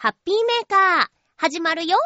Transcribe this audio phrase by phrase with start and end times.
[0.00, 1.98] ハッピーメーカー、始まるよ。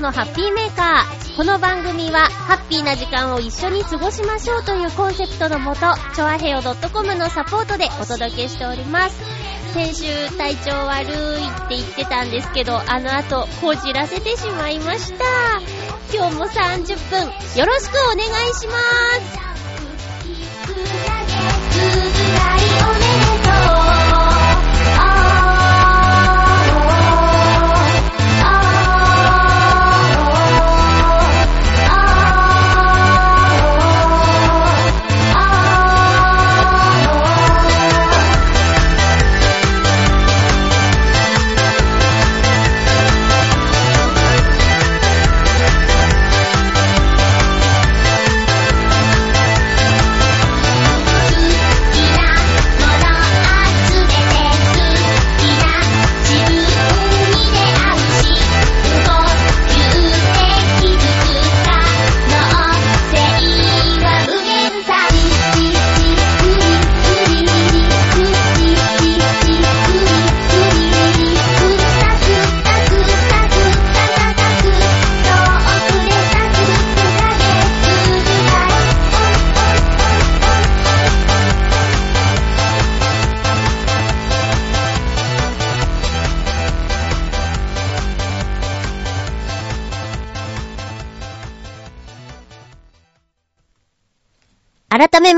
[0.00, 1.36] のハッピーメーカー。
[1.36, 5.80] この番組は、ハッピーな時間を一緒に過ごしましょうというコンセプトのもと、
[6.14, 9.20] ちょあへよ .com のサポートでお届けしております。
[9.74, 10.04] 先週
[10.36, 15.24] 体調悪いって言ってたんですけど、あの後、こじらせてしまいました。
[16.14, 17.26] 今日も30分、
[17.58, 18.78] よろしくお願いしま
[22.98, 23.01] す。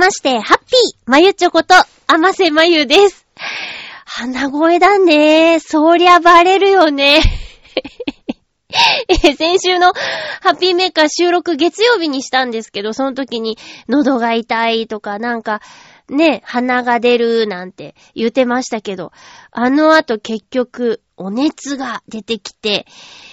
[0.04, 3.26] まして、ハッピーまゆちょこと、あませまゆです。
[4.04, 5.60] 鼻声だね。
[5.60, 7.22] そりゃバレるよね。
[9.24, 9.94] え先週の
[10.42, 13.56] ハッピーメーカー収録月曜日にしたんですけど、その時に
[13.88, 15.62] 喉が痛いとかなんか、
[16.10, 19.10] ね、鼻が出るなんて言ってましたけど、
[19.52, 22.84] あの後結局お熱が出てきて、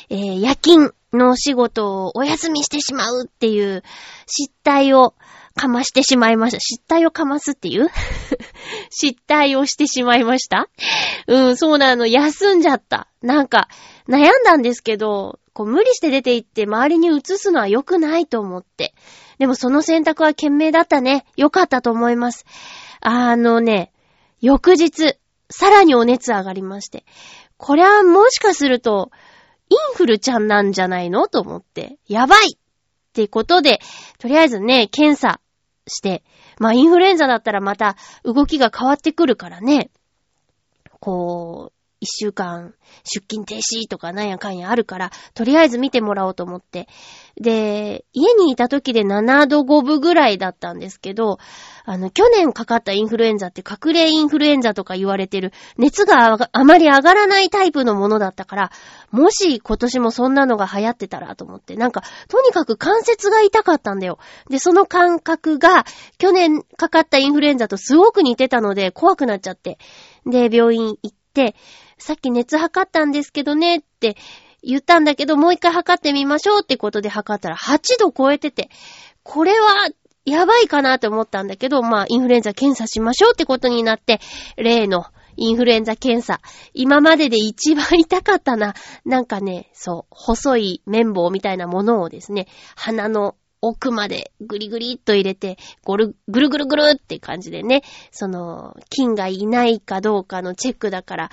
[0.10, 3.84] えー夜勤のお仕事をお休みしてしまうっていう
[4.26, 5.16] 失態を
[5.56, 6.60] かましてしまいました。
[6.60, 7.90] 失態をかますっていう？
[8.90, 10.70] 失態をしてしまいました？
[11.28, 12.08] うん、そうなの。
[12.08, 13.08] 休んじゃった。
[13.22, 13.68] なんか、
[14.08, 18.94] 悩んだんですけど、こう無理して出て行って周りに移すのは良くないと思って。
[19.38, 21.26] でもその選択は賢明だったね。
[21.36, 22.46] 良かったと思います。
[23.02, 23.92] あのね、
[24.40, 25.18] 翌日、
[25.50, 27.06] さらにお熱上がりまして。
[27.58, 29.12] これはもしかすると、
[29.70, 31.28] インフルちゃんなんじゃないの？
[31.28, 31.98] と思って。
[32.08, 32.58] やばい
[33.12, 33.82] ってことで、
[34.20, 35.42] とりあえずね、検査
[35.86, 36.24] して、
[36.60, 39.92] まあインフルエンザだったらまた動きが変わってくるからね、
[41.02, 42.74] こう、一週間
[43.04, 46.88] 出勤停止とかなんやかんやあるから、とりあえず見てもらおうと思って。
[47.40, 51.38] で、家にいた時で7度5分ぐらいだったんですけど、
[51.86, 58.72] あの、去年かかったインフルエンザって隠れインフルエンザとか言われてる、熱があがあまり上がらないタイプのものだったから、
[59.12, 64.18] もし今年もそんなのが流行ってたらと思って、なんか、とにかく関節が痛かったんだよ。
[64.50, 65.86] で、その感覚が、
[66.18, 69.78] 去年かかったインフルエンザとすごく似てたので、怖くなっちゃって。
[70.26, 71.21] で、病院行って、
[71.98, 74.18] さっき熱測ったんですけどねって
[74.64, 78.70] 言ったんだけど、もう一回測ってみましょうってことで測ったら8度超えてて、
[79.24, 79.90] これは
[80.26, 84.20] やばいかなって思ったんだけど、まあ、インフルエンザ検査しましょうってことになって、
[84.56, 86.42] 例のインフルエンザ検査。
[86.74, 88.76] 今までで一番痛かったな。
[89.06, 101.30] なんかね、そう、細い綿棒みたいなものをですね、鼻の奥までぐりぐりっと入れて、ぐる、ぐるぐるぐるって感じでね、その、菌がいないかどうかのチェックだから、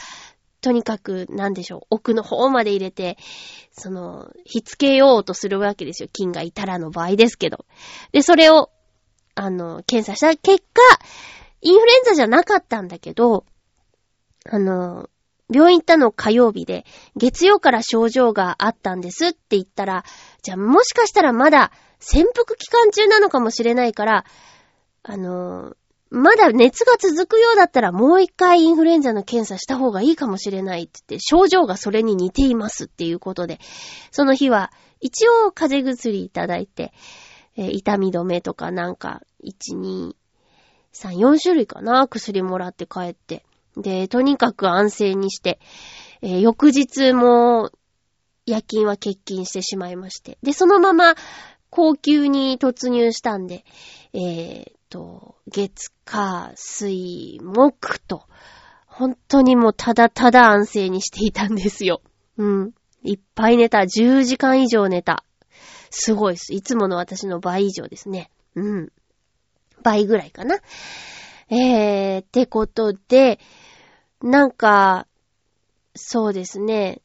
[0.61, 3.17] とにかく、なんでしょう、奥の方まで入れて、
[3.73, 6.09] その、ひつけようとするわけですよ。
[6.13, 7.65] 菌がいたらの場合ですけど。
[8.13, 8.71] で、それを、
[9.35, 10.83] あの、検査した結果、
[11.61, 13.45] インフルエンザじゃなかったんだけど、
[14.51, 15.09] あの、
[15.53, 16.85] 病院行ったの火曜日で、
[17.17, 20.05] 月曜から症状があったんですって言ったら、
[20.43, 24.25] じゃあもしかしたらまだ潜伏期間中なのかもしれないから、
[25.03, 25.75] あの、
[26.11, 33.59] まだ熱が続くようだったらもう一回インフルエンザの検査した方がいいかもしれないって言って、症状がそれに似ていますっていうことで、
[34.11, 36.93] その日は一応風邪薬いただいて、
[37.57, 40.13] えー痛み止めとかなんか、1、2、
[40.95, 43.45] 3、4種類かな、薬もらって帰って。
[43.77, 45.61] で、とにかく安静にして、
[46.23, 47.71] えー翌日も
[48.47, 50.39] 夜勤は欠勤してしまいまして。
[50.43, 51.15] で、そのまま
[51.71, 53.65] 高級に突入したんで、
[54.13, 58.25] えーっと、月、火、水、木と、
[58.87, 62.03] 本当にもうただただ安静にしていたんですよ。
[62.37, 62.73] うん。
[63.03, 63.79] いっぱい寝た。
[63.79, 65.25] 10時間以上寝た。
[65.91, 66.55] すごいです。
[66.55, 68.31] いつもの私の倍以上ですね。
[68.55, 68.93] うん。
[69.83, 70.59] 倍ぐらいかな。
[71.51, 73.39] えー、ってことで、
[74.21, 75.07] なんか、
[75.95, 77.01] そうですね。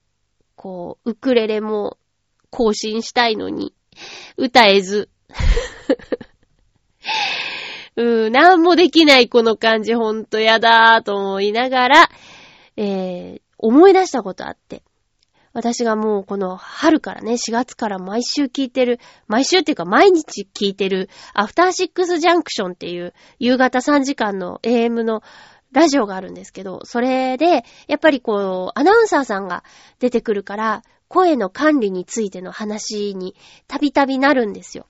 [0.55, 1.97] こう、ウクレレも
[2.49, 3.73] 更新したいのに、
[4.37, 5.09] 歌えず。
[7.95, 12.09] うん、なんもできないこの感じほんとやだーと思いながら、
[12.75, 14.83] えー、思い出したことあって。
[15.53, 25.21] 私がもうこの春からね、4月から毎週聞いてる、毎週っていうか毎日聞いてる、アフターシックスジャンクションっていう夕方3時間の AM の
[25.71, 29.63] ラジオがあるんですけど、それで、やっぱりこう、アナウンサーさんが
[29.99, 30.81] 出てくるから、
[31.13, 33.35] 声の管理についての話に
[33.67, 34.87] たびたびなるんですよ。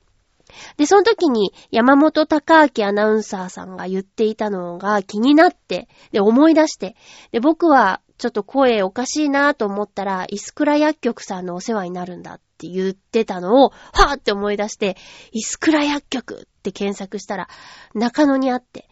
[0.77, 6.95] で、その時に山本隆明アナウンサーさんが言っていたのが気になって、で、思い出して、
[7.33, 14.95] で、僕はちょっと声おかしいなと思ったら、イスクラ薬局さんのお世話になるんだって言ってたのを、はぁって思い出して、
[15.33, 17.49] イスクラ薬局って検索したら、
[17.95, 18.87] 中野にあって、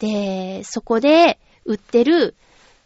[0.00, 2.34] で、そこで売ってる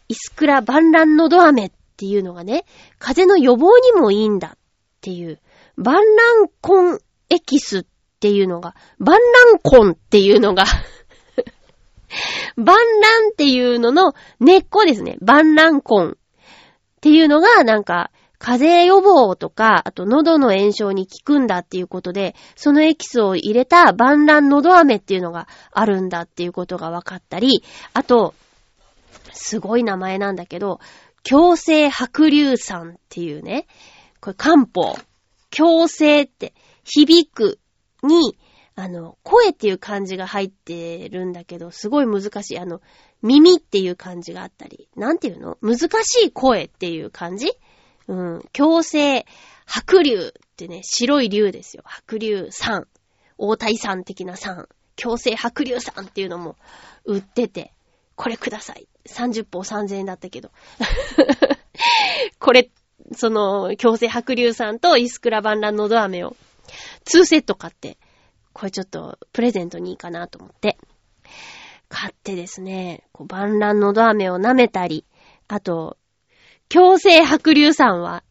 [0.07, 2.65] イスクラ万乱のど飴っっていうのがね、
[2.99, 4.57] 風邪の予防にもいいんだっ
[4.99, 5.39] ていう、
[5.77, 6.99] 万乱根
[7.29, 7.85] エキスっ
[8.19, 9.17] ていうのが、万
[9.63, 10.65] 乱根っていうのが、
[12.57, 15.15] 万乱っていうのの根っこですね。
[15.21, 16.15] 万乱根っ
[16.99, 27.63] ていうのがなんか、風邪予防とか、あと喉の炎症に効くんだっていうことで、そのエキスを入れた万乱喉飴っていうのがあるんだっていうことが分かったり、
[27.93, 28.33] あと、
[29.31, 30.79] すごい名前なんだけど、
[31.25, 33.65] 強制白硫酸っていうね、
[34.21, 34.95] これ漢方。
[35.49, 37.59] 強制って、響く
[38.03, 38.37] に、
[38.75, 42.59] あの、声っていう漢字が入ってるんだけど、すごい難しい。
[42.59, 42.81] あの、
[43.21, 45.57] 耳っていう漢字があったり、なんていうの？
[45.61, 47.51] 難しい声っていう漢字？
[48.07, 48.41] うん。
[48.51, 49.25] 強制、
[49.65, 51.83] 白竜ってね、白い竜ですよ。
[51.85, 52.87] 白竜酸。
[53.37, 54.67] 大体酸的な酸。
[54.95, 56.55] 強制白竜酸っていうのも
[57.05, 57.73] 売ってて、
[58.15, 58.87] これください。
[59.07, 60.51] 30本3000円だったけど。
[62.39, 62.69] これ、
[63.13, 66.35] その、強制白竜酸とイスクラバンランのど飴を
[67.05, 67.97] 2セット買って、
[68.53, 70.77] これちょっとプレゼントにいいかなと思って。
[71.87, 75.05] 買ってですね、こう、万乱のど飴を舐めたり、
[75.47, 75.97] あと、
[76.67, 78.23] 強制白硫酸は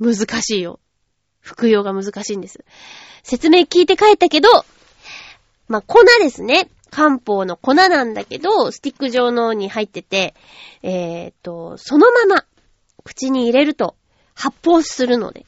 [0.00, 0.80] 難しいよ。
[1.40, 2.64] 服用が難しいんです。
[3.22, 4.48] 説明聞いて帰ったけど、
[5.68, 6.68] まあ、粉ですね。
[6.92, 10.34] 漢方の粉なんだけど、スティック状のに入ってて、
[10.82, 12.44] えーっと、そのまま
[13.02, 13.96] 口に入れると
[14.34, 15.46] 発泡するので、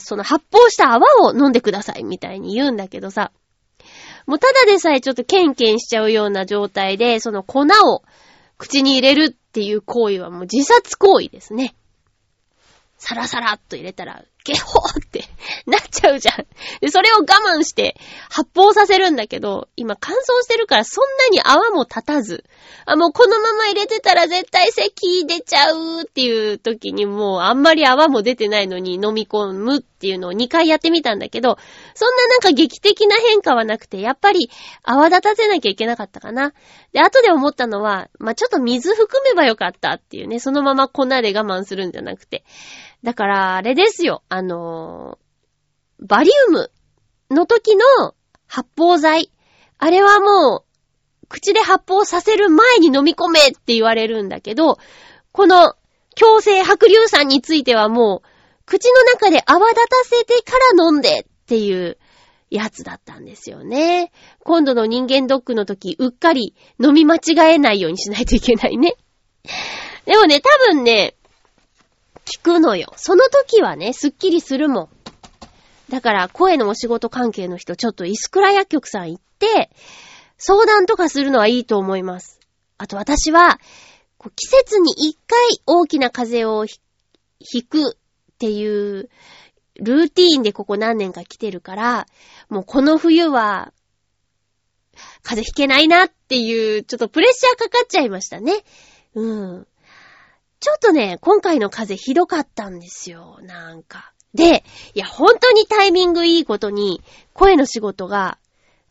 [0.00, 3.30] その発泡した泡を飲んでくださいみたいに言うんだけどさ、
[4.26, 8.02] もうただでさえちょっとケンケンしちゃうような状態で、その粉を
[8.58, 11.76] 口に入れるっていう行為はもう自殺行為ですね。
[12.98, 15.24] サラサラっと入れたら、ゲホーって
[15.66, 16.46] なっちゃうじゃん。
[16.80, 17.96] で、それを我慢して
[18.30, 22.44] 発泡させるんだけど、今乾燥してるからそんなに泡も立たず、
[22.84, 31.56] あ、もうこのまま入れてたら絶対咳出ちゃうっていう時にもうあんまり泡も出てないのに飲み込むっていうのを2回やってみたんだけど、
[31.94, 34.50] そんななんか劇的な変化はなくて、やっぱり
[34.82, 36.52] 泡立たせなきゃいけなかったかな。
[36.92, 42.44] で、後で思ったのは、まあ、ちょっと水含めばよかったっていうね、そのまま粉で我慢するんじゃなくて。
[43.04, 45.24] だから、あれですよ、あのー
[46.00, 46.70] バリウム
[47.30, 48.14] の時の
[48.46, 49.30] 発泡剤。
[49.78, 50.64] あれはも
[51.22, 54.78] う、口で発泡させる前に飲み込めって言われるんだけど、
[55.32, 55.74] この
[56.14, 58.28] 強制白硫酸についてはもう、
[58.66, 61.98] 口の中で泡立たせてから飲んでっていう
[62.50, 64.12] やつだったんですよね。
[64.40, 68.96] 今度の人間ドックの時、うっかり飲み間違えないようにしないといけないね。
[70.04, 71.14] でもね、多分ね、
[72.24, 72.92] 聞くのよ。
[72.96, 74.88] その時はね、すっきりするもん。
[75.90, 79.70] だから、声のお仕事関係の人、ちょっとイスクラ薬局さん行って、
[80.38, 82.40] 相談とかするのはいいと思います。
[82.78, 83.58] あと私は、
[84.36, 86.80] 季節に一回大きな風邪をひ
[87.40, 87.96] ひくっ
[88.38, 89.10] ていう、
[89.76, 92.06] ルーティーンでここ何年か来てるから、
[92.48, 93.72] もうこの冬は、
[95.22, 98.64] 風邪ひけないなっていう、ちょっとプレッシャーかかっちゃいましたね。
[99.14, 99.66] うん。
[100.64, 104.14] ちょっとね、今回の風ひどかったんですよ、なんか。
[104.32, 107.02] で、いや、本当にタイミングいいことに、
[107.34, 108.38] 声の仕事が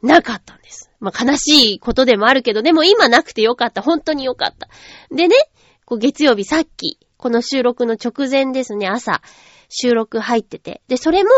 [0.03, 0.91] なかったんです。
[0.99, 3.81] まあ、悲しいことでもあるけど、でも今なくてよかった。
[3.81, 4.67] 本当によかった。
[5.09, 5.35] でね、
[5.85, 9.23] こう月曜日さっき、この収録の直前ですね、朝、
[9.67, 10.83] 収録入ってて。
[10.87, 11.31] で、それも、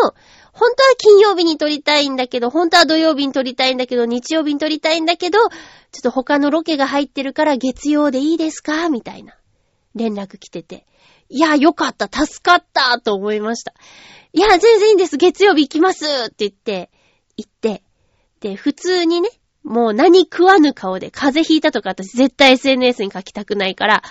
[0.51, 5.51] 本当は金曜日に撮りたいんだけど、本当は土曜日に撮りたいんだけど、日曜日に撮りたいんだけど、ちょっ
[6.01, 8.89] と他のロケが入ってるから月曜でいいですか？
[8.89, 9.37] みたいな
[9.95, 10.85] 連絡来てて。
[11.29, 13.73] いや、よかった、助かったと思いました。
[14.33, 16.91] いや、全然いいんです、月曜日行きますって言って、
[17.37, 17.83] 行って、
[18.41, 19.29] で、普通にね、
[19.63, 24.03] もう何食わぬ顔で風邪ひいたとか私絶対 SNS に書きたくないから、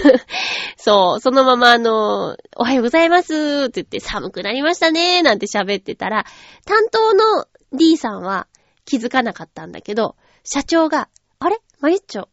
[0.78, 6.24] そう、そのままあの、おはようございますって言って寒くなりましたねなんて喋ってたら、
[6.64, 8.46] 担当の D さんは
[8.86, 11.58] 気づかなかったんだけど、社長が、あれ？
[11.80, 12.28] マリッチョ、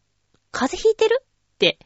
[0.50, 1.22] 風邪ひいてる？
[1.22, 1.78] って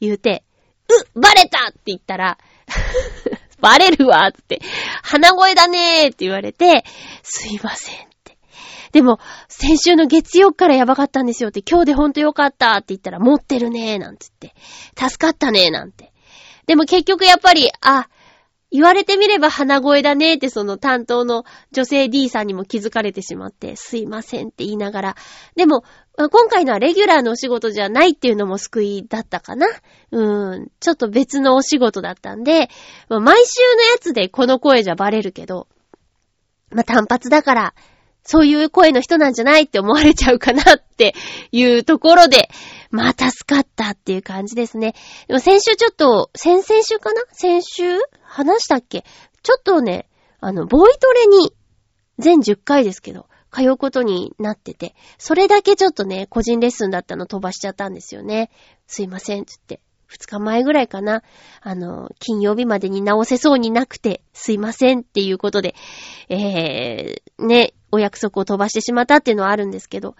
[0.00, 0.44] 言うて、
[0.88, 1.68] うバレた！
[1.70, 2.38] って言ったら、
[3.60, 4.28] バレるわ！
[4.28, 4.60] って、
[5.02, 6.06] 鼻声だねー！
[6.08, 6.84] って言われて、
[7.22, 8.36] すいませんって。
[8.92, 12.74] でも、先週の月曜からやばかったんですよって、今日でほんとよかった！
[12.76, 13.98] って言ったら、持ってるねー！
[13.98, 14.54] なんつって、
[14.96, 15.70] 助かったねー！
[15.70, 16.12] なんて。
[16.66, 18.08] でも結局やっぱり、あ、
[18.74, 25.16] 言われてみれば鼻声だねってその担当の女性 D さんにも気づかれてしまって、すいませんって言いながら。
[25.54, 25.84] でも、
[26.16, 29.68] 今回のはレギュラーのお仕事じゃないっていうのも救いだったかな。
[30.10, 30.72] うーん。
[30.80, 32.68] ちょっと別のお仕事だったんで、
[33.08, 35.68] 毎週のやつでこの声じゃバレるけど、
[36.70, 37.74] まあ、単発だから、
[38.24, 41.14] そういう声の人なんじゃないって思われちゃうかなって
[41.52, 42.48] いうところで、
[42.94, 44.94] まあ、助かったっていう感じですね。
[45.26, 47.22] でも先週ちょっと、先々週かな？
[47.32, 47.98] 先週？
[48.22, 49.04] 話したっけ？
[49.42, 50.08] ちょっとね、
[50.38, 51.52] あの、ボイトレに、
[52.20, 58.52] 全10回ですけど、通うことになってて、それだけちょっとね、個人レッスンだったの飛ばしちゃったんですよね。
[58.86, 59.80] すいません、つって。
[60.12, 61.24] 2日前ぐらいかな。
[61.62, 65.74] あの、金曜日までに直せそうになくて、すいませんっていうことで、
[66.28, 70.14] えー、ね、お約束を飛ばしてしまったっていうのはあるんですけど、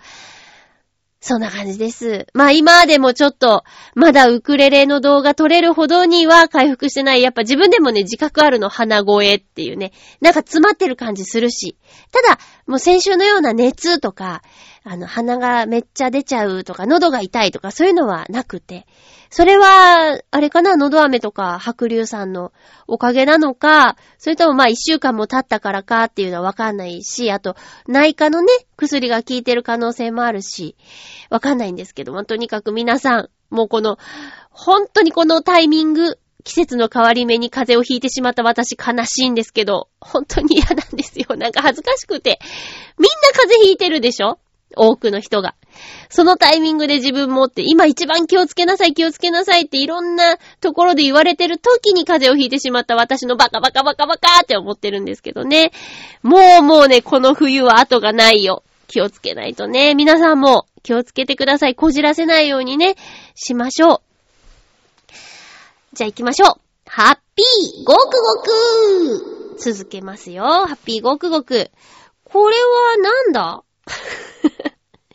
[1.26, 2.26] そんな感じです。
[2.34, 3.64] まあ今でもちょっと、
[3.94, 7.22] まだウクレレの動画撮れるほどには回復してない。
[7.22, 9.92] やっぱ自分でもね、自覚あるの、鼻声っていうね。
[10.20, 11.78] なんか詰まってる感じするし。
[12.12, 14.42] ただ、もう先週のような熱とか、
[14.84, 18.86] あの、鼻がめっちゃ出ちゃうとか、喉が痛いとか、そういうのはなくて。
[19.36, 22.52] それは、あれかな、喉飴とか白龍さんの
[22.86, 27.56] おかげなのか、それともまあ一週間も経ったからかっていうのはわかんないし、あと、
[27.88, 30.76] 内科のね、薬が効いてる可能性もあるし、
[31.30, 33.98] わかんないんですけども、とにかく皆さん、もうこの、
[34.50, 41.34] 本当にこのタイミング、季節の変わり目に風邪をひいてしまった私悲しいんですけど、本当に嫌なんですよ。
[41.36, 42.38] なんか恥ずかしくて。
[42.98, 44.38] みんな風邪ひいてるでしょ？
[44.76, 45.54] 多くの人が。
[46.08, 55.72] そのタイミングで自分もって、今一番気をつけなさい、気をつけなさいっていろんなところで言われてる時に風邪をひいてしまった私のバカバカバカバカって思ってるんですけどね。
[56.22, 58.62] もうもうね、この冬は後がないよ。
[58.86, 59.94] 気をつけないとね。
[59.94, 61.74] 皆さんも気をつけてください。
[61.74, 62.96] こじらせないようにね、
[63.34, 64.00] しましょう。
[65.94, 66.60] じゃあ行きましょう。
[66.86, 70.44] ハッピーごくごく続けますよ。
[70.44, 71.70] ハッピーごくごく。
[72.24, 73.62] これはなんだ？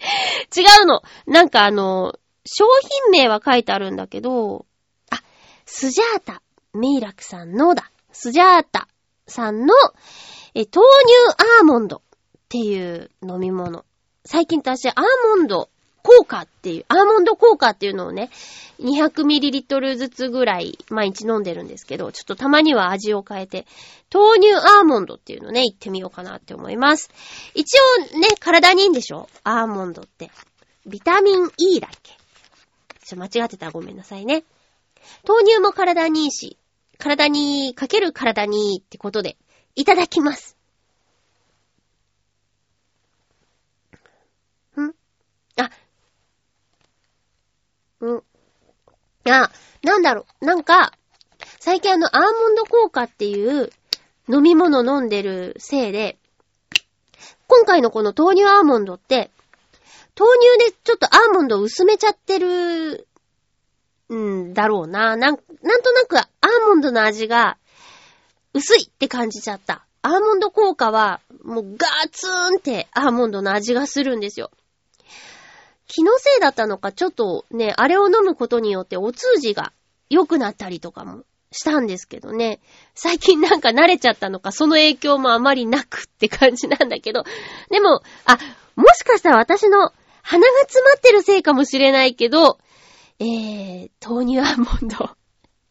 [0.55, 1.01] 違うの。
[1.25, 2.13] なんかあの、
[2.45, 2.65] 商
[3.05, 4.65] 品名は書いてあるんだけど、
[5.09, 5.21] あ、
[5.65, 6.41] スジャータ、
[6.73, 7.91] ミイラクさんのだ。
[8.11, 8.87] スジャータ
[9.27, 9.73] さんの、
[10.55, 10.83] え、豆乳
[11.59, 12.01] アーモンドっ
[12.49, 13.85] ていう飲み物。
[14.25, 14.95] 最近私、アー
[15.27, 15.69] モンド
[16.03, 18.29] 効果っていう、アーモンド効果っていうのをね、
[18.79, 23.65] 200ml ずつぐらい毎日飲んでるんですけど、ちょっとたまには味を変えて、
[24.13, 27.09] 豆乳アーモンドっていうのね、言ってみようかなって思います。
[27.53, 27.77] 一
[28.13, 29.27] 応ね、体にいいんでしょ？
[29.43, 30.31] アーモンドって。
[30.85, 32.13] ビタミン E だっけ？
[33.05, 34.43] ちょ、間違ってたらごめんなさいね。
[35.27, 36.57] 豆乳も体にいいし、
[36.97, 39.37] 体にかける体にいいってことで、
[39.75, 40.55] いただきます。
[44.77, 44.93] ん？
[45.57, 45.69] あ、
[48.01, 48.23] うん。
[49.31, 49.51] あ、
[49.83, 50.93] なんだろう、なんか、
[51.59, 53.69] 最近あの、アーモンド効果っていう
[54.27, 56.17] 飲み物飲んでるせいで、
[57.47, 59.31] 今回のこの豆乳アーモンドって、
[60.17, 63.07] 豆乳でちょっとアーモンドを薄めちゃってる、
[64.13, 65.15] んだろうな。
[65.15, 66.25] なん、なんとなくアー
[66.67, 67.57] モンドの味が
[68.53, 69.85] 薄いって感じちゃった。
[70.01, 74.49] アーモンド効果はもうガーツーンってアーモンドの味がするんですよ。
[75.89, 79.73] 気のせいだったのか、ちょっとね、あれを飲むことによってお通じが
[80.09, 82.59] 良くなったりとかもしたんですけどね。
[82.93, 87.23] 最近なんか慣れちゃったのか、その影響もあまりなくって感じなんだけど。
[87.71, 88.37] でも、あ、
[88.75, 89.91] もしかしたら私の
[90.21, 92.59] 鼻が詰まってるせいかもしれないけど、
[93.19, 95.09] えー、豆乳アーモンド。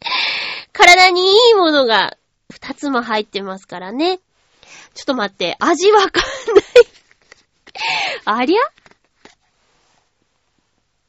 [0.72, 2.16] 体にいいものが
[2.50, 4.18] 二つも入ってますからね。
[4.94, 6.25] ちょっと待って、味わかん
[6.56, 6.64] ない
[8.25, 8.60] ありゃ？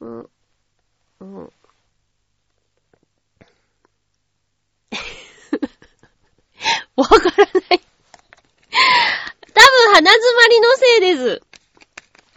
[0.01, 0.29] うん。
[1.19, 1.49] うん。
[6.95, 7.81] わからない。
[9.53, 11.41] 多分鼻詰まりのせいです。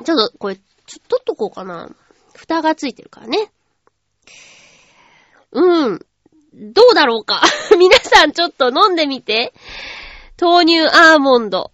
[0.04, 1.90] ちょっと、これ、ちょっと、取っとこうかな。
[2.34, 3.52] 蓋がついてるからね。
[5.52, 6.06] うん。
[6.54, 7.42] どうだろうか
[7.78, 9.52] 皆さんちょっと飲んでみて。
[10.40, 11.70] 豆乳アーモンド。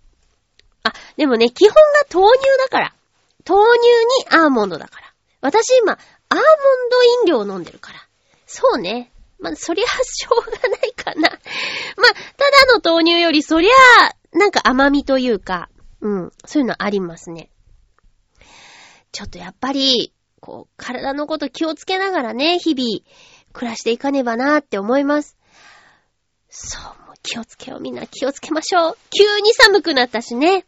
[0.82, 1.80] あ、でもね、基本が
[2.12, 2.94] 豆乳だから。
[3.46, 5.07] 豆乳にアーモンドだから。
[5.40, 6.44] 私今、アーモン
[6.90, 8.00] ド飲料を飲んでるから。
[8.46, 9.12] そうね。
[9.38, 11.30] まあ、そりゃ、しょうがないかな。
[11.96, 13.72] まあ、ただの豆乳より、そりゃ、
[14.32, 15.68] なんか甘みというか、
[16.00, 17.50] うん、そういうのありますね。
[19.12, 23.04] ちょっとやっぱり、こう、体のこと気をつけながらね、日々、
[23.52, 25.36] 暮らしていかねばなーって思います。
[26.50, 27.80] そう、もう気をつけよう。
[27.80, 28.98] みんな気をつけましょう。
[29.10, 30.66] 急に寒くなったしね。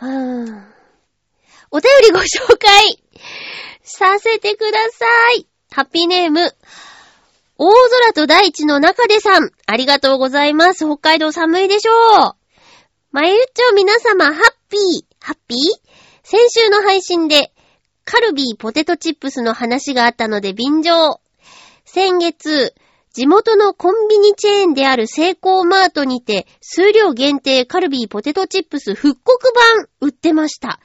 [0.00, 0.69] うーん。
[1.72, 3.02] お便りご紹介
[3.82, 5.06] させてくださ
[5.38, 5.46] い。
[5.70, 6.52] ハッピーネーム、
[7.56, 10.84] 大空と大地の中でさん、ありがとうございます。
[10.84, 12.34] 北海道寒いでしょう。
[13.12, 14.34] まゆっちょ皆様、ハッ
[14.68, 14.80] ピー、
[15.20, 15.58] ハッピー？
[16.24, 17.52] 先週の配信で、
[18.04, 21.20] カルビーポテトチップスの話があったので便乗。
[21.84, 22.74] 先月、
[23.12, 30.80] 地元のコンビニチェーンであるセイコーマートにて、数量限定カルビーポテトチップス復刻版売ってました。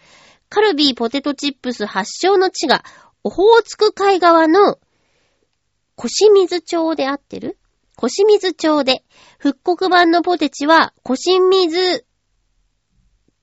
[0.49, 2.83] カルビーポテトチップス発祥の地が、
[3.23, 4.77] オホーツク海側の、
[5.95, 7.57] 腰水町で合ってる？
[7.95, 9.03] 腰水町で、
[9.39, 12.05] 復刻版のポテチは、腰水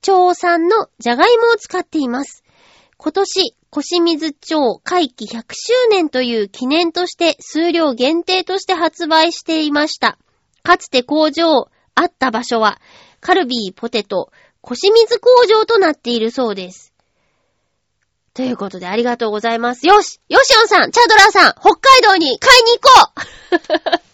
[0.01, 2.43] 町産のじゃがいもを使っています。
[2.97, 10.17] 今年、腰水町会期100周年という記念として数量限定として発売していました。
[10.61, 12.79] かつて工場あった場所は、
[13.19, 16.92] カルビーポテト、腰水工場となっているそうです。
[18.33, 19.85] ということでありがとうございます。
[19.85, 23.11] よしヨシオンさんチャドラーさん北海道に買いに行こ
[23.51, 23.99] う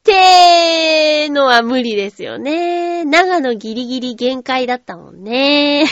[0.00, 3.04] ってのは無理ですよね。
[3.04, 5.86] 長野ギリギリ限界だったもんね。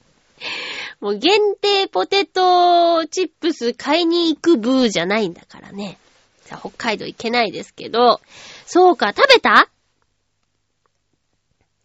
[1.00, 5.98] もう限定ポテトチップス買いに行くブーじゃないんだからね。
[6.44, 8.20] さあ、北海道行けないですけど。
[8.66, 9.70] そうか、食べた？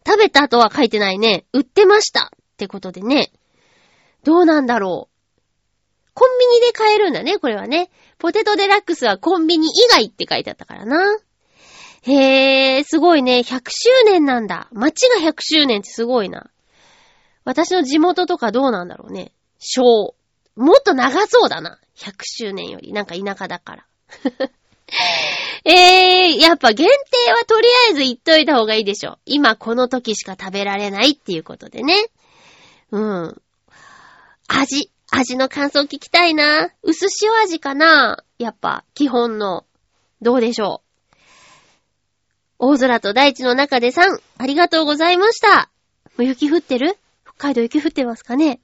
[0.06, 1.46] 食べたとは書いてないね。
[1.54, 2.30] 売ってました。
[2.56, 3.30] ってことでね。
[4.24, 5.16] どうなんだろう。
[6.14, 7.90] コンビニで買えるんだね、これはね。
[8.18, 11.18] ポテトデラックスはコンビニ以外って書いてあったからな。
[12.02, 13.40] へー、すごいね。
[13.40, 14.68] 100周年なんだ。
[14.72, 16.50] 街が100周年ってすごいな。
[17.44, 19.32] 私の地元とかどうなんだろうね。
[19.58, 20.14] 小。
[20.56, 21.78] もっと長そうだな。
[21.98, 22.94] 100周年より。
[22.94, 23.86] なんか田舎だから。
[25.64, 29.18] えー、やっぱ限定はとりあえず言っといた方がいいでしょ。
[29.26, 31.94] 今この時しか食べられないっていうことでね。
[32.92, 33.42] うん。
[34.48, 36.70] 味、味の感想聞きたいな。
[36.82, 39.64] 薄塩味かなやっぱ、基本の。
[40.22, 41.16] どうでしょう。
[42.58, 45.70] 大空と大地の中でさん、ありがとうございました。
[46.16, 46.96] もう雪降ってる？
[47.24, 48.60] 北海道雪降ってますかね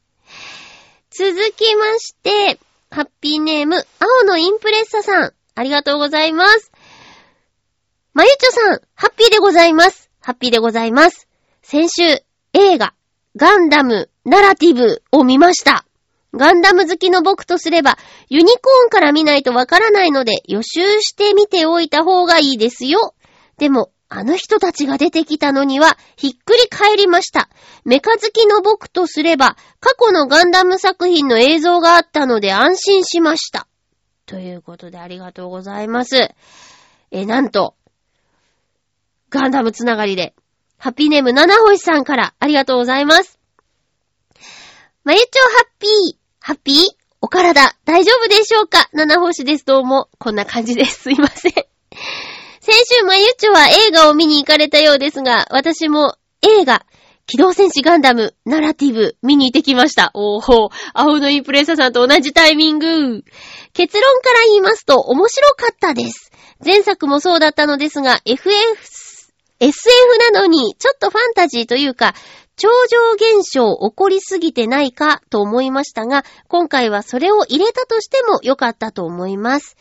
[1.10, 2.58] 続きまして、
[2.90, 6.72] ハッピーネーム、青のインプレッサさん、ありがとうございます。
[8.14, 10.10] まゆちょさん、ハッピーでございます。
[10.20, 11.28] ハッピーでございます。
[11.62, 12.02] 先週、
[12.54, 12.94] 映画、
[13.34, 15.86] ガンダム、ナラティブを見ました。
[16.34, 23.14] ガンダム好きの僕とすれば、ユニコーンから見ないとわからないので、予習してみておいた方がいいですよ。
[23.58, 27.48] でも、あの人たちが出てきたのには、ひっくり返りました。
[27.86, 33.66] メカ好きの僕とすれば、過去のガンダム作品の映像があったので安心しました。
[34.26, 36.34] ということでありがとうございます。
[37.10, 37.74] え、なんと、
[39.30, 40.34] ガンダムつながりで、
[40.82, 43.38] ハッピーネーム七星さんからありがとうございます。
[45.04, 46.76] まゆちょハッピー、ハッピー
[47.20, 48.88] お体大丈夫でしょうか？
[48.92, 49.64] 七星です。
[49.64, 50.08] どうも。
[50.18, 51.02] こんな感じです。
[51.02, 51.52] すいません。
[51.52, 51.66] 先
[52.84, 56.84] 週、まゆちょは映画を見に行かれたようですが、私も映画、
[57.26, 60.10] 機動戦士ガンダム、ナラティブ、見に行ってきました。
[60.14, 63.22] おーほー、青のインプレッサさんと同じタイミング。
[63.72, 66.32] 結論から言いますと、面白かったです。
[66.64, 69.01] 前作もそうだったのですが、FF、
[69.62, 72.14] SF なのに、ちょっとファンタジーというか、
[72.56, 79.76] 超常現象起こりすぎてないかと思いましたが、今回はそれを入れたとしても良かったと思います。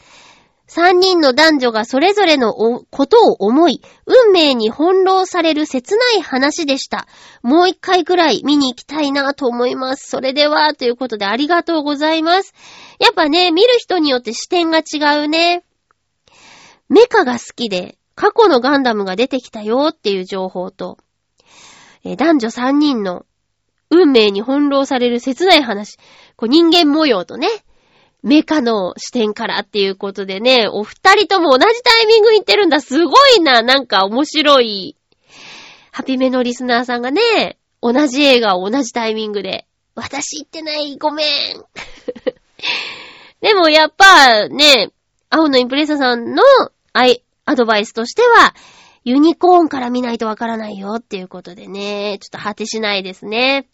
[0.68, 7.08] 三人の男女がそれぞれのことを思い、運命に翻弄される切ない話でした。
[7.42, 10.08] もう一回くらい見に行きたいなと思います。
[10.08, 12.54] それでは、ということでありがとうございます。
[13.00, 15.64] やっぱね、見る人によって視点が違うね。
[16.88, 20.98] メカが好きで、過去のガンダムが出てきたよっていう情報と、
[22.04, 23.26] えー男女三人の
[23.90, 25.98] 運命に翻弄される切ない話。
[26.36, 27.48] こう人間模様とね、
[28.24, 32.80] メカの視点からっていうことでね、お二人とも同じタイミングに行ってるんだ。
[32.80, 33.62] すごいな。
[33.62, 34.96] なんか面白い。
[35.92, 39.66] ハピメのリスナーさんがね、同じ映画を同じタイミングで。
[39.96, 40.98] 私行ってない。
[40.98, 41.28] ごめん。
[43.42, 44.92] でもやっぱね、
[45.30, 46.44] 青のインプレッサさんの
[46.94, 48.54] アイ、アドバイスとしては、
[49.04, 53.68] ユニコーンから見ないとわからないよっていうことでね、ちょっと果てしないですね。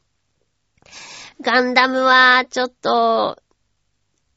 [1.42, 3.38] ガンダムは、ちょっと、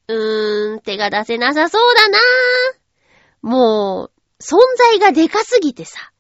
[0.09, 2.19] うーん、手が出せなさそうだな
[3.43, 6.13] もう、存在がでかすぎてさ、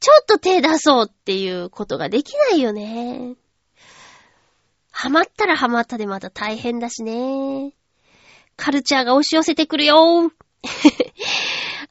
[0.00, 3.36] ちょっと手出そうっていうことができないよね。
[4.90, 7.74] ハマったらハマったでまた大変だしね。
[8.56, 10.32] カルチャーが押し寄せてくるよ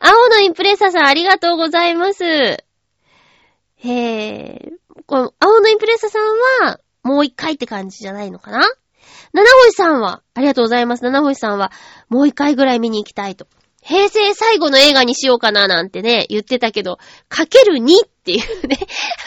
[0.04, 2.24] 青のインプレッサーさんありがとうございます。
[2.26, 2.66] へ
[3.84, 4.72] え、
[5.06, 8.62] この青のインプレッサーさんは、もう一回って感じじゃないのかな？
[9.34, 11.04] 七星さんは、ありがとうございます。
[11.04, 11.72] 七星さんは、
[12.10, 13.48] もう一回ぐらい見に行きたいと。
[13.84, 16.98] 平成最後の映画にしようかななんてね、言ってたけど、
[17.30, 18.78] かける2っていうね。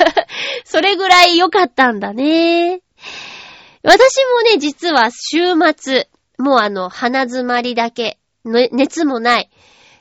[0.65, 2.81] それぐらい良かったんだね。
[3.83, 6.09] 私もね、実は週末、
[6.39, 9.51] もうあの、鼻詰まりだけ、熱もない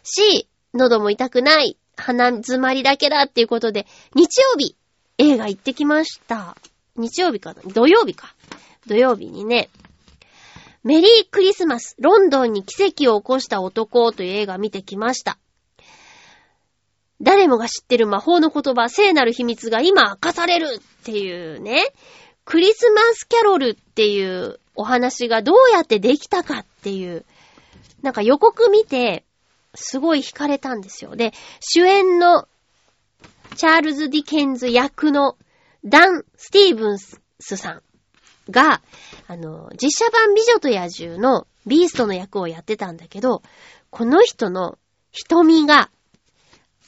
[0.03, 4.75] し、喉も痛くない、鼻詰まりだけだっていうことで、日曜日、
[5.17, 6.57] 映画行ってきました。
[6.95, 7.61] 日曜日かな？
[7.73, 8.33] 土曜日か。
[8.87, 9.69] 土曜日にね、
[10.83, 15.37] メリークリスマス、ロンドンに奇跡を起こした男という映画見てきました。
[17.21, 21.93] 誰もが知ってる魔法の言葉、聖なる秘密が今明かされるっていうね、
[22.43, 27.23] クリスマスキャロルっていうお話がどうやってできたかっていう、
[28.01, 29.23] なんか予告見て、
[29.75, 31.15] すごい惹かれたんですよ。
[31.15, 32.47] で、主演の
[33.55, 35.37] チャールズ・ディケンズ役の
[35.85, 37.21] ダン・スティーブンス
[37.57, 37.83] さん
[38.49, 38.81] が、
[39.27, 43.41] あの、実写版美女と野獣のビーストの役をやってたんだけど、
[43.89, 44.77] この人の
[45.11, 45.89] 瞳が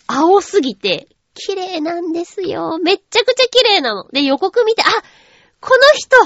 [0.07, 2.79] 青すぎて綺麗なんですよ。
[2.79, 4.07] めっちゃくちゃ綺麗なの。
[4.11, 4.85] で、予告見て、あ
[5.59, 6.17] この人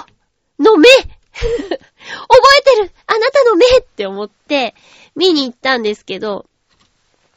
[0.60, 0.90] の目
[1.40, 4.76] 覚えてるあなたの目って思って
[5.16, 6.46] 見に行ったんですけど、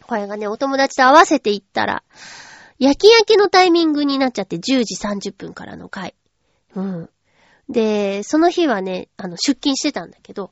[0.06, 2.02] これがね、お友達と合わせて行ったら、
[2.78, 6.14] 夜勤明けのタイミングになっちゃって10時30分からの回。
[6.74, 7.10] うん。
[7.68, 10.50] で、その日はね、あの、出勤してたんだけど、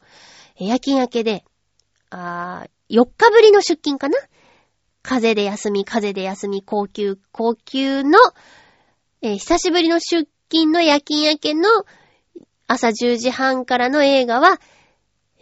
[0.56, 1.44] 夜勤明けで、
[2.10, 4.18] あー4日ぶりの出勤かな？
[5.02, 8.18] 風で休み、風で休み、高級、高級の、
[9.22, 11.68] えー久しぶりの出勤の夜勤明けの
[12.66, 14.60] 朝10時半からの映画は、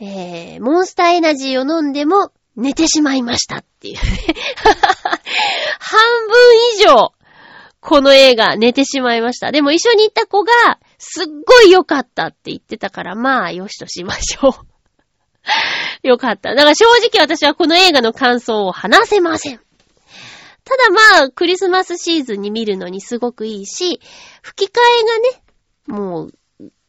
[0.00, 4.00] えー、モンスターエナジーを飲んでも寝てしまいましたっていうね。
[5.78, 7.12] 半分以上、
[7.80, 9.52] この映画寝てしまいました。
[9.52, 10.52] でも一緒に行った子が、
[10.98, 14.52] すっごい良かったって言ってたから、まあ、よしとしましょう。
[16.06, 16.54] よかった。
[16.54, 19.60] だから正直私はこの映画の感想を話せません。
[20.64, 24.00] ただまあ、クリスマスシーズンに見るのにすごくいいし、
[24.42, 26.34] 吹き替えがね、もう、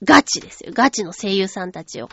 [0.04, 0.72] ガチですよ。
[0.74, 2.10] ガチの声優さんたちを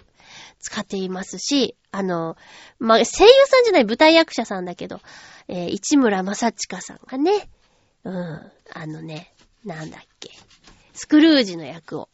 [0.67, 2.37] 使っていますし、あの、
[2.81, 5.01] まあ、声優さんじゃない舞台役者さんだけど、
[5.49, 7.49] えー市村正親さんがね、
[8.03, 8.13] うん、
[8.73, 9.33] あのね、
[9.65, 10.31] なんだっけ、
[10.93, 12.09] スクルージの役を。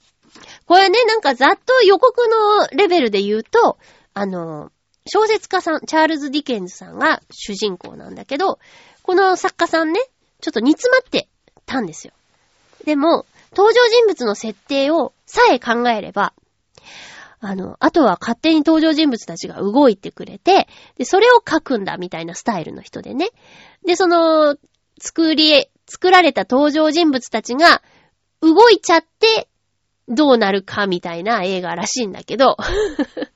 [0.66, 3.78] これね、なんかざっと予告のレベルで言うと、
[4.12, 4.70] あの、
[5.06, 8.58] 小説家さん、チャールズ・ディケンズさんが主人公なんだけど、
[9.02, 10.00] この作家さんね、
[10.42, 11.28] ちょっと煮詰まって
[11.64, 12.12] たんですよ。
[12.84, 13.24] でも、
[13.56, 16.34] 登場人物の設定をさえ考えれば、
[17.44, 23.30] あの、あとは勝手に登場人物たちが動いてくれて、で、それを書くんだみたいなスタイルの人でね。
[23.84, 24.56] で、その、
[25.00, 27.82] 作り、作られた登場人物たちが
[28.40, 29.48] 動いちゃって
[30.08, 33.26] どうなるかみたいな映画らしいんだけど、 登場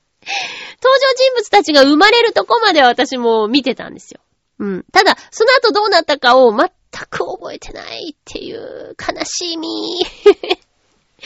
[1.16, 4.20] 人物たちが生まれるとこまでは私も見てたんですよ。
[4.60, 4.84] うん。
[4.92, 6.70] ただ、その後どうなったかを全
[7.10, 9.68] く覚えてないっていう悲しみ。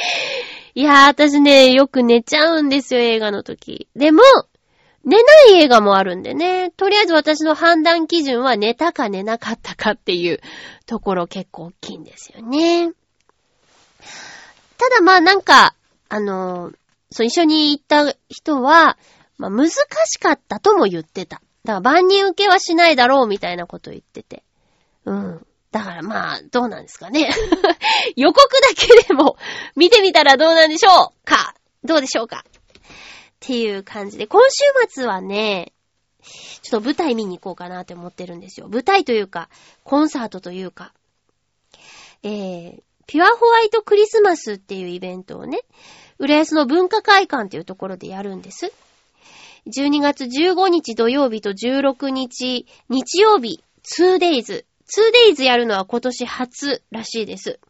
[0.74, 3.88] いやー、私ね、よく寝ちゃうんですよ、映画の時。
[3.96, 4.22] でも、
[5.04, 6.70] 寝ない映画もあるんでね。
[6.70, 10.40] とりあえず私の判断基準は寝たか寝なかったかっていう
[10.86, 12.92] ところ結構大きいんですよね。
[14.76, 15.74] ただまあなんか、
[16.08, 16.74] あのー
[17.12, 18.96] そう、一緒に行った人は、
[19.36, 21.42] まあ難しかったとも言ってた。
[21.64, 24.42] だから万人受けはしないだろうみたいなこと言ってて。
[25.04, 25.46] うん。
[25.70, 27.32] だからまあ、どうなんですかね。
[28.16, 29.36] 予告だけでも
[29.76, 31.54] 見てみたらどうなんでしょうか
[31.84, 32.62] どうでしょうかっ
[33.38, 35.72] ていう感じで、今週末はね、
[36.62, 38.68] ちょっと舞台見に行こうかなって思ってるんですよ。
[38.68, 39.48] 舞台というか、
[39.84, 40.92] コンサートというか。
[42.22, 45.60] えー、ピュアホワイトクリスマスっていうイベントをね、
[46.18, 48.72] 浦安の文化会館っていうところでやるんです。
[49.66, 54.64] 12月15日土曜日と16日日曜日、2days。
[54.90, 57.60] 2days やるのは今年初らしいです。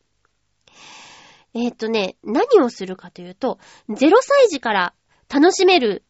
[1.55, 4.95] えーっとね、何をするかというと、0歳児から
[5.29, 6.05] 楽しめる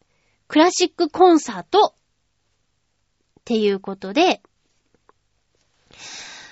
[0.47, 1.95] クラシックコンサート
[3.39, 4.41] っていうことで、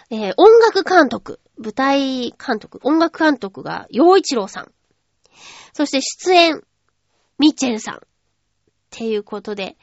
[0.09, 4.71] えー音楽監督、舞台監督、音楽監督が陽一郎さん。
[5.73, 6.63] そして出演、
[7.37, 7.95] ミッチェルさん。
[7.97, 7.99] っ
[8.89, 9.77] ていうことで、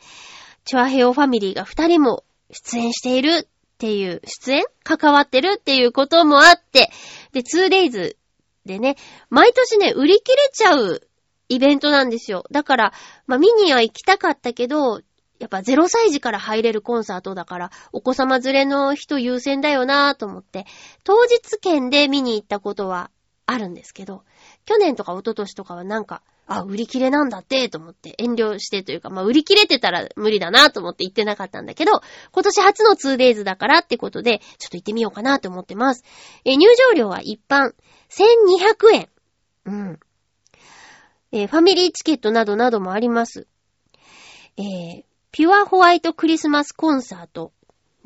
[0.65, 6.91] チョアヘオファミリーが二人も出演しているっていう、出演関わってるっていうこともあって、
[7.33, 8.17] で、2days
[8.65, 8.97] でね、
[9.29, 11.03] 毎年ね、売り切れちゃう
[11.51, 12.45] イベントなんですよ。
[12.51, 12.93] だから、
[13.27, 15.03] まあ、見には行きたかったけど、
[15.39, 20.65] やっぱ0歳児から入れるコンサートだから、お子様連れの人優先だよなぁと思って、
[21.05, 23.11] 当日券で見に行ったことは
[23.45, 24.25] あるんですけど、
[24.67, 32.03] 去年とか一昨年とかはなんか、あ、売り切れなんだって、と思って遠慮してというか、まあ、売り切れてたら無理だなと思って行ってなかったんだけど、
[32.33, 36.05] 今年初の 2days だからってことで、ちょっと行ってみようかなと思ってます。
[36.45, 37.75] えー入場料は一般、
[38.11, 39.09] 1200円。
[39.67, 40.01] うん。
[41.33, 43.47] えーファミリーチケットなどなどもあります。
[44.57, 47.53] えーピュアホワイトクリスマスコンサート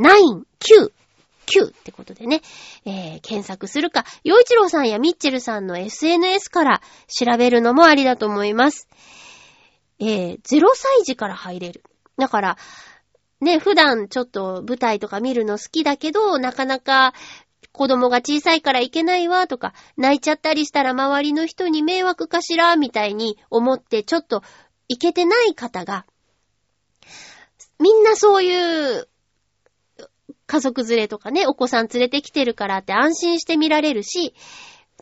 [0.00, 0.92] 9、9、
[1.50, 2.42] 9ってことでね、
[2.84, 8.88] えー検索するか、洋一郎さんやミッチェルさんの SNS から調べるのもありだと思います。
[9.98, 11.82] えー0歳児から入れる。
[12.16, 12.56] だから、
[13.40, 17.14] ね、普段ちょっと舞台とか見るの好きだけど、なかなか
[17.72, 24.42] 子供が小さいから行けないわとか、泣いちゃったりしたら周りの人に迷惑かしらみたいに思ってちょっと
[24.88, 26.04] 行けてない方が、
[27.78, 29.08] みんなそういう
[30.50, 34.34] 家族連れとかね、お子さん連れてきてるからって安心して見られるし、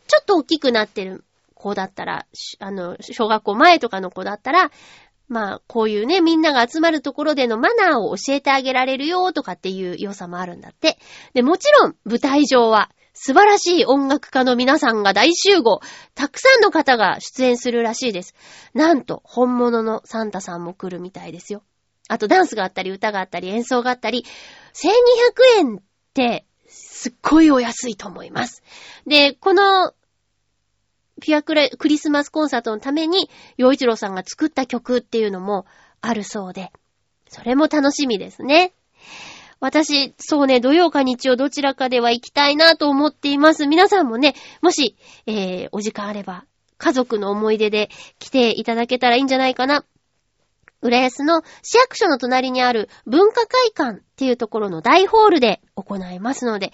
[0.07, 2.27] ちょっと大きくなってる子だったら、
[2.59, 4.71] あの、小学校前とかの子だったら、
[5.27, 10.99] まあ、こういうね、みんなが集まるところでのマナーを教えてあげられるよとかっていう良さもあるんだって。
[11.33, 15.81] で、もちろん、舞台上は、素晴らしい音楽家の皆さんが大集合。
[16.15, 18.35] たくさんの方が出演するらしいです。
[18.75, 21.63] なんと、本物のサンタさんも来るみたいですよ。
[22.09, 24.25] あと、ダンスがあったり、歌があったり、演奏があったり、
[24.73, 25.81] 1200円っ
[26.15, 28.63] て、すっごいお安いと思います。
[29.07, 29.93] で、この、
[31.21, 35.67] ピュアクラクリスマスコンサートのために、洋一郎さんが作った曲っていうのも
[36.01, 36.73] あるそうで、
[37.29, 38.73] それも楽しみですね。
[39.61, 43.67] 私、そうね、土曜か日曜どちらかでは行きたいなと思っています。
[43.67, 46.45] 皆さんもね、もし、えー、お時間あれば、
[46.79, 47.91] 家族の思い出で
[48.21, 49.85] 来ていただけたらいいんじゃないかな。
[50.83, 56.73] 浦安の市役所の隣にある文化会館っていうところの大ホールで行いますので、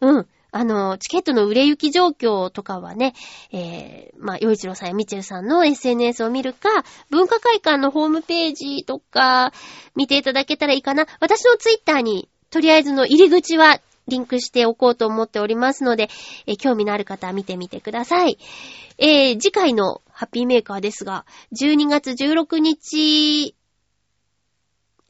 [0.00, 0.26] うん。
[0.50, 3.14] あの、チケットの売れ行き状況とかはね、
[3.52, 6.68] えー、まあ、洋一郎さんやミチェルさんの SNS を見るか、
[7.10, 9.52] 文化会館のホームページとか、
[9.94, 11.06] 見ていただけたらいいかな。
[11.20, 16.08] 私のツイッターに、とりあえずの入り口はリンクしておこうと思っておりますので、
[16.46, 18.38] えー興味のある方は見てみてください。
[18.96, 23.54] えー、次回のハッピーメーカーですが、12月16日、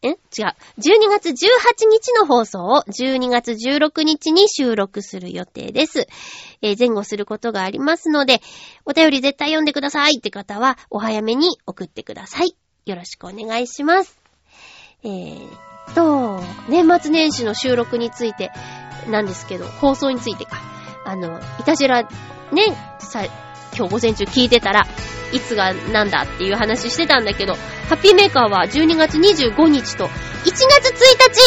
[0.02, 0.08] え？
[0.08, 0.16] 違う。
[0.16, 1.32] 12月18
[1.90, 6.06] 日の放送を12月16日に収録する予定です。
[6.60, 8.42] えー前後することがありますので、
[8.84, 12.54] お便り絶対読んでくださいって方は、お早めに送ってください。
[12.84, 14.20] よろしくお願いします。
[15.04, 15.48] えー
[15.94, 18.52] と、年末年始の収録について
[19.08, 20.58] なんですけど、放送についてか。
[21.06, 22.10] あの、いたじら、ね、
[22.98, 23.24] さ、
[23.78, 24.86] 今日午前中聞いてたら、
[25.32, 27.54] いつがなんだっていう話してたんだけど、
[27.88, 30.10] ハッピーメーカーは12月25日と1
[30.44, 30.64] 月1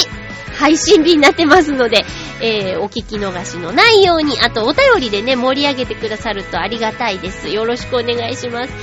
[0.07, 0.21] 日
[0.57, 2.05] 配信日になってますので、
[2.41, 7.49] えー、お聞き逃しのないように、あとお便りでね、盛り上げてくださるとありがたいです。
[7.49, 8.73] よろしくお願いします。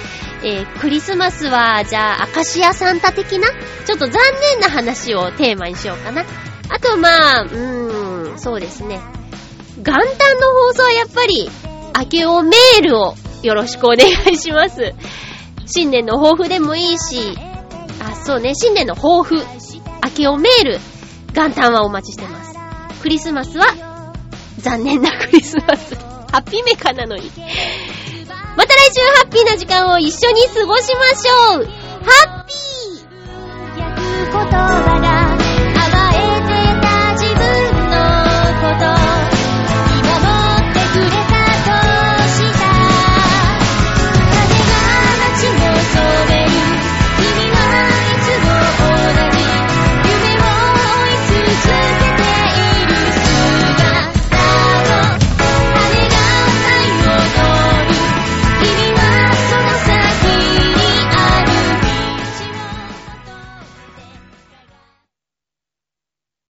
[0.44, 3.48] えー、クリスマスは、じゃあ、アカシアサンタ的な？
[3.86, 4.12] ちょっと残
[4.52, 6.24] 念な話をテーマにしようかな。
[6.68, 9.00] あと、まあ、うーん、そうですね。
[9.78, 10.04] 元旦の
[10.66, 11.50] 放送はやっぱり、
[11.98, 13.98] 明けおメールをよろしくお願
[14.32, 14.94] いします。
[15.66, 17.36] 新年の抱負でもいいし、
[18.00, 20.80] あ、そうね、新年の抱負、明けおメール、
[21.34, 22.58] 元旦はお待ちしてます。
[23.02, 23.66] クリスマスは、
[24.58, 25.94] 残念なクリスマス。
[26.30, 27.30] ハッピーメーカーなのに。
[28.56, 35.17] また来週ハッピーな時間を一緒に過ごしましょうハッピー